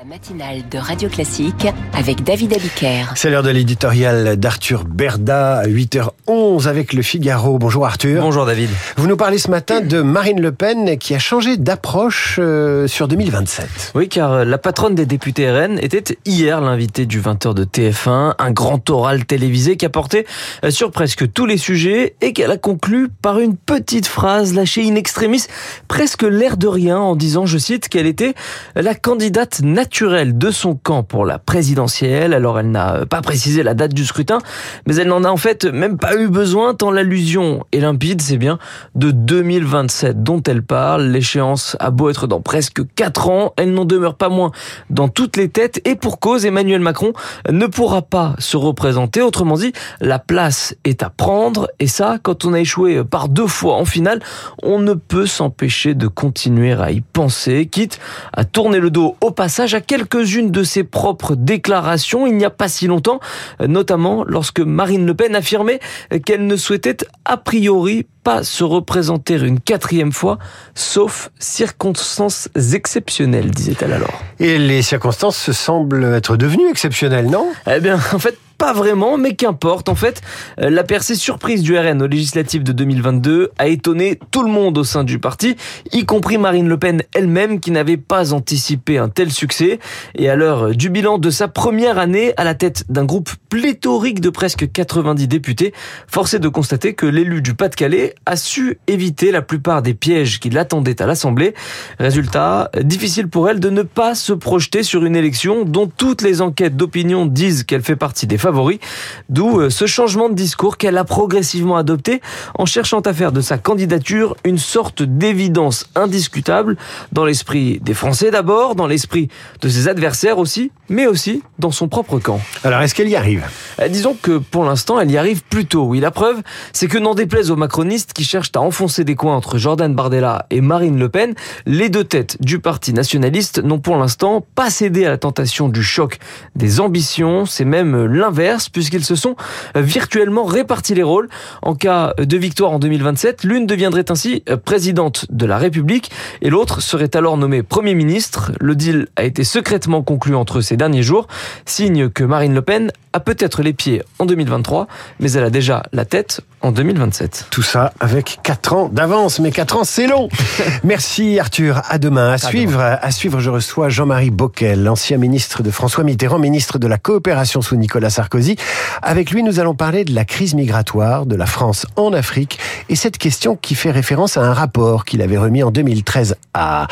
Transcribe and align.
La 0.00 0.06
matinale 0.06 0.62
de 0.70 0.78
Radio 0.78 1.10
Classique 1.10 1.66
avec 1.92 2.24
David 2.24 2.54
Abiker. 2.54 3.04
C'est 3.16 3.28
l'heure 3.28 3.42
de 3.42 3.50
l'éditorial 3.50 4.38
d'Arthur 4.38 4.84
Berda 4.84 5.58
à 5.58 5.66
8h11 5.66 6.68
avec 6.68 6.94
le 6.94 7.02
Figaro. 7.02 7.58
Bonjour 7.58 7.84
Arthur. 7.84 8.22
Bonjour 8.22 8.46
David. 8.46 8.70
Vous 8.96 9.06
nous 9.06 9.18
parlez 9.18 9.36
ce 9.36 9.50
matin 9.50 9.82
de 9.82 10.00
Marine 10.00 10.40
Le 10.40 10.52
Pen 10.52 10.96
qui 10.96 11.14
a 11.14 11.18
changé 11.18 11.58
d'approche 11.58 12.36
euh, 12.38 12.86
sur 12.86 13.08
2027. 13.08 13.92
Oui, 13.94 14.08
car 14.08 14.46
la 14.46 14.56
patronne 14.56 14.94
des 14.94 15.04
députés 15.04 15.50
RN 15.50 15.78
était 15.82 16.16
hier 16.24 16.62
l'invitée 16.62 17.04
du 17.04 17.20
20h 17.20 17.52
de 17.52 17.64
TF1, 17.64 18.36
un 18.38 18.50
grand 18.52 18.88
oral 18.88 19.26
télévisé 19.26 19.76
qui 19.76 19.84
a 19.84 19.90
porté 19.90 20.26
euh, 20.64 20.70
sur 20.70 20.92
presque 20.92 21.30
tous 21.30 21.44
les 21.44 21.58
sujets 21.58 22.14
et 22.22 22.32
qu'elle 22.32 22.52
a 22.52 22.56
conclu 22.56 23.10
par 23.20 23.38
une 23.38 23.54
petite 23.54 24.06
phrase 24.06 24.54
lâchée 24.54 24.88
in 24.88 24.94
extremis, 24.94 25.44
presque 25.88 26.22
l'air 26.22 26.56
de 26.56 26.68
rien 26.68 26.98
en 26.98 27.16
disant, 27.16 27.44
je 27.44 27.58
cite, 27.58 27.90
qu'elle 27.90 28.06
était 28.06 28.32
la 28.74 28.94
candidate 28.94 29.60
naturelle 29.60 29.89
de 29.90 30.50
son 30.50 30.76
camp 30.76 31.02
pour 31.02 31.26
la 31.26 31.38
présidentielle. 31.38 32.32
Alors 32.32 32.58
elle 32.58 32.70
n'a 32.70 33.04
pas 33.06 33.20
précisé 33.20 33.62
la 33.62 33.74
date 33.74 33.92
du 33.92 34.06
scrutin, 34.06 34.38
mais 34.86 34.96
elle 34.96 35.08
n'en 35.08 35.24
a 35.24 35.28
en 35.28 35.36
fait 35.36 35.64
même 35.64 35.98
pas 35.98 36.16
eu 36.16 36.28
besoin 36.28 36.74
tant 36.74 36.90
l'allusion 36.90 37.66
est 37.72 37.80
limpide, 37.80 38.22
c'est 38.22 38.38
bien 38.38 38.58
de 38.94 39.10
2027 39.10 40.22
dont 40.22 40.42
elle 40.46 40.62
parle. 40.62 41.06
L'échéance 41.06 41.76
a 41.80 41.90
beau 41.90 42.08
être 42.08 42.26
dans 42.26 42.40
presque 42.40 42.80
4 42.94 43.28
ans, 43.28 43.52
elle 43.56 43.74
n'en 43.74 43.84
demeure 43.84 44.14
pas 44.14 44.28
moins 44.28 44.52
dans 44.88 45.08
toutes 45.08 45.36
les 45.36 45.48
têtes 45.48 45.82
et 45.84 45.96
pour 45.96 46.18
cause 46.18 46.46
Emmanuel 46.46 46.80
Macron 46.80 47.12
ne 47.50 47.66
pourra 47.66 48.02
pas 48.02 48.34
se 48.38 48.56
représenter. 48.56 49.20
Autrement 49.20 49.56
dit, 49.56 49.72
la 50.00 50.18
place 50.18 50.74
est 50.84 51.02
à 51.02 51.10
prendre 51.10 51.68
et 51.78 51.88
ça, 51.88 52.18
quand 52.22 52.44
on 52.44 52.54
a 52.54 52.60
échoué 52.60 53.04
par 53.04 53.28
deux 53.28 53.48
fois 53.48 53.74
en 53.74 53.84
finale, 53.84 54.20
on 54.62 54.78
ne 54.78 54.94
peut 54.94 55.26
s'empêcher 55.26 55.94
de 55.94 56.06
continuer 56.06 56.72
à 56.72 56.90
y 56.90 57.00
penser, 57.00 57.66
quitte 57.66 57.98
à 58.32 58.44
tourner 58.44 58.78
le 58.78 58.90
dos 58.90 59.16
au 59.20 59.30
passage 59.30 59.74
à 59.74 59.79
quelques-unes 59.80 60.50
de 60.50 60.62
ses 60.62 60.84
propres 60.84 61.34
déclarations 61.34 62.26
il 62.26 62.36
n'y 62.36 62.44
a 62.44 62.50
pas 62.50 62.68
si 62.68 62.86
longtemps, 62.86 63.20
notamment 63.66 64.24
lorsque 64.26 64.60
Marine 64.60 65.06
Le 65.06 65.14
Pen 65.14 65.34
affirmait 65.34 65.80
qu'elle 66.24 66.46
ne 66.46 66.56
souhaitait 66.56 66.98
a 67.24 67.36
priori 67.36 68.06
pas 68.22 68.44
se 68.44 68.64
représenter 68.64 69.36
une 69.36 69.60
quatrième 69.60 70.12
fois, 70.12 70.38
sauf 70.74 71.30
circonstances 71.38 72.48
exceptionnelles, 72.74 73.50
disait-elle 73.50 73.92
alors. 73.92 74.22
Et 74.38 74.58
les 74.58 74.82
circonstances 74.82 75.50
semblent 75.52 76.04
être 76.14 76.36
devenues 76.36 76.68
exceptionnelles, 76.68 77.30
non? 77.30 77.50
Eh 77.66 77.80
bien, 77.80 77.98
en 78.12 78.18
fait, 78.18 78.38
pas 78.60 78.72
vraiment, 78.74 79.16
mais 79.16 79.34
qu'importe. 79.34 79.88
En 79.88 79.94
fait, 79.94 80.20
euh, 80.60 80.68
la 80.68 80.84
percée 80.84 81.14
surprise 81.14 81.62
du 81.62 81.78
RN 81.78 82.02
aux 82.02 82.06
législatives 82.06 82.62
de 82.62 82.72
2022 82.72 83.52
a 83.56 83.68
étonné 83.68 84.20
tout 84.30 84.42
le 84.42 84.50
monde 84.50 84.76
au 84.76 84.84
sein 84.84 85.02
du 85.02 85.18
parti, 85.18 85.56
y 85.92 86.04
compris 86.04 86.36
Marine 86.36 86.68
Le 86.68 86.76
Pen 86.76 87.02
elle-même 87.14 87.58
qui 87.58 87.70
n'avait 87.70 87.96
pas 87.96 88.34
anticipé 88.34 88.98
un 88.98 89.08
tel 89.08 89.32
succès. 89.32 89.78
Et 90.14 90.28
à 90.28 90.36
l'heure 90.36 90.76
du 90.76 90.90
bilan 90.90 91.16
de 91.16 91.30
sa 91.30 91.48
première 91.48 91.98
année 91.98 92.34
à 92.36 92.44
la 92.44 92.54
tête 92.54 92.84
d'un 92.90 93.06
groupe 93.06 93.30
pléthorique 93.50 94.20
de 94.20 94.30
presque 94.30 94.70
90 94.70 95.28
députés, 95.28 95.74
force 96.06 96.32
est 96.34 96.38
de 96.38 96.48
constater 96.48 96.94
que 96.94 97.04
l'élu 97.04 97.42
du 97.42 97.54
Pas-de-Calais 97.54 98.14
a 98.24 98.36
su 98.36 98.78
éviter 98.86 99.32
la 99.32 99.42
plupart 99.42 99.82
des 99.82 99.92
pièges 99.92 100.40
qui 100.40 100.48
l'attendaient 100.48 101.02
à 101.02 101.06
l'Assemblée. 101.06 101.54
Résultat, 101.98 102.70
difficile 102.80 103.28
pour 103.28 103.50
elle 103.50 103.60
de 103.60 103.68
ne 103.68 103.82
pas 103.82 104.14
se 104.14 104.32
projeter 104.32 104.82
sur 104.82 105.04
une 105.04 105.16
élection 105.16 105.64
dont 105.64 105.90
toutes 105.94 106.22
les 106.22 106.40
enquêtes 106.40 106.76
d'opinion 106.76 107.26
disent 107.26 107.64
qu'elle 107.64 107.82
fait 107.82 107.96
partie 107.96 108.26
des 108.26 108.38
favori, 108.38 108.80
d'où 109.28 109.60
euh, 109.60 109.68
ce 109.68 109.86
changement 109.86 110.28
de 110.28 110.34
discours 110.34 110.76
qu'elle 110.76 110.96
a 110.96 111.04
progressivement 111.04 111.76
adopté 111.76 112.20
en 112.56 112.66
cherchant 112.66 113.00
à 113.00 113.12
faire 113.12 113.32
de 113.32 113.40
sa 113.40 113.58
candidature 113.58 114.36
une 114.44 114.58
sorte 114.58 115.02
d'évidence 115.02 115.86
indiscutable 115.96 116.76
dans 117.12 117.24
l'esprit 117.24 117.80
des 117.80 117.94
Français 117.94 118.30
d'abord, 118.30 118.76
dans 118.76 118.86
l'esprit 118.86 119.28
de 119.60 119.68
ses 119.68 119.88
adversaires 119.88 120.38
aussi, 120.38 120.70
mais 120.88 121.06
aussi 121.06 121.42
dans 121.58 121.72
son 121.72 121.88
propre 121.88 122.20
camp. 122.20 122.40
Alors 122.62 122.80
est-ce 122.82 122.94
qu'elle 122.94 123.08
y 123.08 123.16
arrive? 123.16 123.39
Euh, 123.80 123.88
Disons 123.88 124.16
que 124.20 124.38
pour 124.38 124.64
l'instant 124.64 125.00
elle 125.00 125.10
y 125.10 125.18
arrive 125.18 125.42
plutôt, 125.42 125.84
oui. 125.84 126.00
La 126.00 126.10
preuve, 126.10 126.42
c'est 126.72 126.86
que 126.86 126.98
n'en 126.98 127.14
déplaise 127.14 127.50
aux 127.50 127.56
macronistes 127.56 128.12
qui 128.12 128.24
cherchent 128.24 128.52
à 128.54 128.60
enfoncer 128.60 129.04
des 129.04 129.14
coins 129.14 129.36
entre 129.36 129.58
Jordan 129.58 129.94
Bardella 129.94 130.46
et 130.50 130.60
Marine 130.60 130.98
Le 130.98 131.08
Pen, 131.08 131.34
les 131.66 131.88
deux 131.88 132.04
têtes 132.04 132.36
du 132.40 132.58
parti 132.58 132.92
nationaliste 132.92 133.62
n'ont 133.62 133.78
pour 133.78 133.96
l'instant 133.96 134.44
pas 134.54 134.70
cédé 134.70 135.04
à 135.04 135.10
la 135.10 135.18
tentation 135.18 135.68
du 135.68 135.82
choc 135.82 136.18
des 136.54 136.80
ambitions, 136.80 137.46
c'est 137.46 137.64
même 137.64 138.06
l'inverse 138.06 138.68
puisqu'ils 138.68 139.04
se 139.04 139.14
sont 139.14 139.36
virtuellement 139.74 140.44
répartis 140.44 140.94
les 140.94 141.02
rôles. 141.02 141.28
En 141.62 141.74
cas 141.74 142.14
de 142.18 142.36
victoire 142.36 142.72
en 142.72 142.78
2027, 142.78 143.44
l'une 143.44 143.66
deviendrait 143.66 144.10
ainsi 144.10 144.44
présidente 144.64 145.26
de 145.30 145.46
la 145.46 145.58
République 145.58 146.10
et 146.42 146.50
l'autre 146.50 146.80
serait 146.80 147.14
alors 147.16 147.36
nommée 147.36 147.62
Premier 147.62 147.94
ministre. 147.94 148.52
Le 148.60 148.74
deal 148.74 149.08
a 149.16 149.24
été 149.24 149.44
secrètement 149.44 150.02
conclu 150.02 150.34
entre 150.34 150.60
ces 150.60 150.76
derniers 150.76 151.02
jours, 151.02 151.26
signe 151.64 152.08
que 152.08 152.24
Marine 152.24 152.54
Le 152.54 152.62
Pen 152.62 152.92
a 153.12 153.20
peut-être 153.20 153.62
les 153.62 153.72
pieds 153.72 154.02
en 154.18 154.26
2023, 154.26 154.86
mais 155.18 155.32
elle 155.32 155.44
a 155.44 155.50
déjà 155.50 155.82
la 155.92 156.04
tête 156.04 156.42
en 156.60 156.72
2027. 156.72 157.46
Tout 157.50 157.62
ça 157.62 157.92
avec 158.00 158.38
4 158.42 158.72
ans 158.74 158.88
d'avance, 158.88 159.40
mais 159.40 159.50
4 159.50 159.76
ans 159.76 159.84
c'est 159.84 160.06
long. 160.06 160.28
Merci 160.84 161.38
Arthur, 161.38 161.82
à 161.88 161.98
demain. 161.98 162.32
À, 162.32 162.38
suivre, 162.38 162.80
à 162.80 163.10
suivre, 163.10 163.40
je 163.40 163.50
reçois 163.50 163.88
Jean-Marie 163.88 164.30
Bockel, 164.30 164.88
ancien 164.88 165.16
ministre 165.16 165.62
de 165.62 165.70
François 165.70 166.04
Mitterrand, 166.04 166.38
ministre 166.38 166.78
de 166.78 166.86
la 166.86 166.98
coopération 166.98 167.62
sous 167.62 167.76
Nicolas 167.76 168.10
Sarkozy. 168.10 168.56
Avec 169.02 169.30
lui, 169.30 169.42
nous 169.42 169.58
allons 169.58 169.74
parler 169.74 170.04
de 170.04 170.14
la 170.14 170.24
crise 170.24 170.54
migratoire 170.54 171.26
de 171.26 171.34
la 171.34 171.46
France 171.46 171.86
en 171.96 172.12
Afrique 172.12 172.58
et 172.88 172.96
cette 172.96 173.18
question 173.18 173.56
qui 173.56 173.74
fait 173.74 173.90
référence 173.90 174.36
à 174.36 174.42
un 174.42 174.52
rapport 174.52 175.04
qu'il 175.04 175.22
avait 175.22 175.38
remis 175.38 175.62
en 175.62 175.70
2013 175.70 176.36
à, 176.54 176.86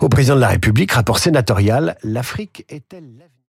au 0.00 0.08
président 0.08 0.36
de 0.36 0.40
la 0.40 0.48
République, 0.48 0.92
rapport 0.92 1.18
sénatorial. 1.18 1.96
L'Afrique 2.02 2.64
est-elle 2.68 3.28